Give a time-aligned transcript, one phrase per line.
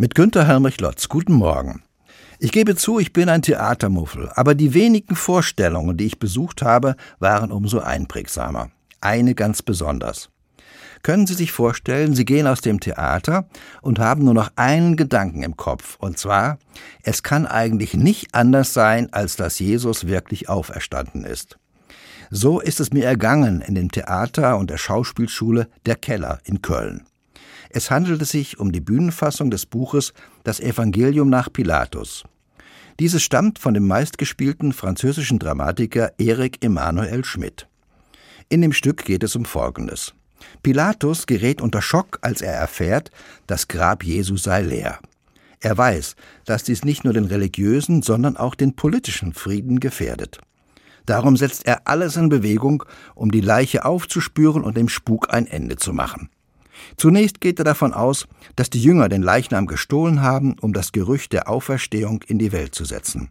[0.00, 1.10] Mit Günter Helmich-Lotz.
[1.10, 1.82] Guten Morgen.
[2.38, 6.96] Ich gebe zu, ich bin ein Theatermuffel, aber die wenigen Vorstellungen, die ich besucht habe,
[7.18, 8.70] waren umso einprägsamer.
[9.02, 10.30] Eine ganz besonders.
[11.02, 13.46] Können Sie sich vorstellen, Sie gehen aus dem Theater
[13.82, 16.58] und haben nur noch einen Gedanken im Kopf, und zwar,
[17.02, 21.58] es kann eigentlich nicht anders sein, als dass Jesus wirklich auferstanden ist.
[22.30, 27.04] So ist es mir ergangen in dem Theater und der Schauspielschule Der Keller in Köln.
[27.72, 30.12] Es handelte sich um die Bühnenfassung des Buches
[30.42, 32.24] Das Evangelium nach Pilatus.
[32.98, 37.68] Dieses stammt von dem meistgespielten französischen Dramatiker Erik Emanuel Schmidt.
[38.48, 40.14] In dem Stück geht es um Folgendes.
[40.64, 43.12] Pilatus gerät unter Schock, als er erfährt,
[43.46, 44.98] das Grab Jesu sei leer.
[45.60, 46.16] Er weiß,
[46.46, 50.40] dass dies nicht nur den religiösen, sondern auch den politischen Frieden gefährdet.
[51.06, 52.82] Darum setzt er alles in Bewegung,
[53.14, 56.30] um die Leiche aufzuspüren und dem Spuk ein Ende zu machen.
[56.96, 58.26] Zunächst geht er davon aus,
[58.56, 62.74] dass die Jünger den Leichnam gestohlen haben, um das Gerücht der Auferstehung in die Welt
[62.74, 63.30] zu setzen.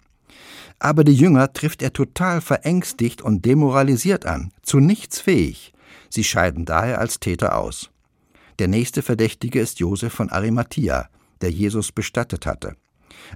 [0.79, 5.73] Aber die Jünger trifft er total verängstigt und demoralisiert an, zu nichts fähig.
[6.09, 7.89] Sie scheiden daher als Täter aus.
[8.59, 11.09] Der nächste Verdächtige ist Josef von Arimathia,
[11.41, 12.75] der Jesus bestattet hatte.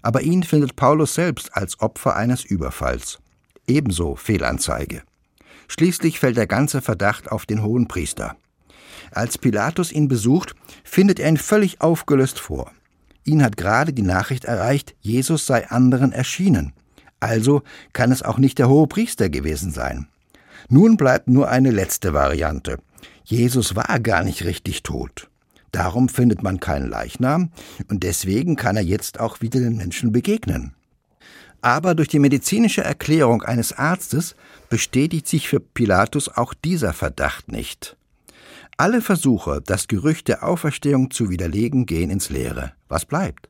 [0.02, 3.20] Aber ihn findet Paulus selbst als Opfer eines Überfalls.
[3.68, 5.04] Ebenso Fehlanzeige.
[5.68, 8.36] Schließlich fällt der ganze Verdacht auf den hohen Priester.
[9.14, 12.72] Als Pilatus ihn besucht, findet er ihn völlig aufgelöst vor.
[13.24, 16.74] Ihn hat gerade die Nachricht erreicht, Jesus sei anderen erschienen.
[17.20, 17.62] Also
[17.94, 20.08] kann es auch nicht der hohe Priester gewesen sein.
[20.68, 22.80] Nun bleibt nur eine letzte Variante.
[23.24, 25.30] Jesus war gar nicht richtig tot.
[25.72, 27.52] Darum findet man keinen Leichnam
[27.90, 30.74] und deswegen kann er jetzt auch wieder den Menschen begegnen.
[31.62, 34.36] Aber durch die medizinische Erklärung eines Arztes
[34.70, 37.96] bestätigt sich für Pilatus auch dieser Verdacht nicht.
[38.84, 42.74] Alle Versuche, das Gerücht der Auferstehung zu widerlegen, gehen ins Leere.
[42.90, 43.48] Was bleibt?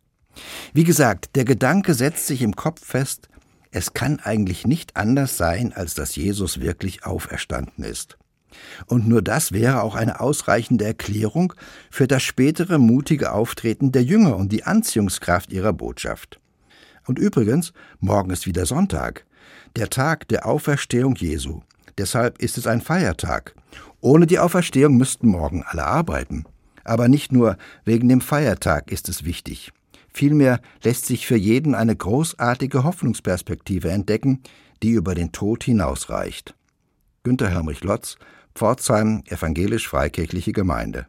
[0.75, 3.29] Wie gesagt, der Gedanke setzt sich im Kopf fest,
[3.71, 8.19] es kann eigentlich nicht anders sein, als dass Jesus wirklich auferstanden ist.
[8.85, 11.53] Und nur das wäre auch eine ausreichende Erklärung
[11.89, 16.39] für das spätere mutige Auftreten der Jünger und die Anziehungskraft ihrer Botschaft.
[17.07, 19.25] Und übrigens, morgen ist wieder Sonntag,
[19.75, 21.61] der Tag der Auferstehung Jesu.
[21.97, 23.55] Deshalb ist es ein Feiertag.
[24.03, 26.43] Ohne die Auferstehung müssten morgen alle arbeiten.
[26.83, 29.71] Aber nicht nur wegen dem Feiertag ist es wichtig.
[30.13, 34.43] Vielmehr lässt sich für jeden eine großartige Hoffnungsperspektive entdecken,
[34.83, 36.53] die über den Tod hinausreicht.
[37.23, 38.17] Günter Hermrich Lotz,
[38.53, 41.07] Pforzheim, Evangelisch-Freikirchliche Gemeinde